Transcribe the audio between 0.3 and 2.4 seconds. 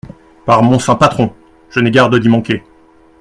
Par mon saint patron! je n’ai garde d’y